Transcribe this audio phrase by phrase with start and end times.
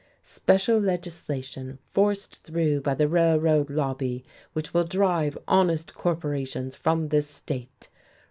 [0.23, 7.29] "Special legislation, forced through by the Railroad Lobby, which will drive honest corporations from this
[7.29, 7.87] state."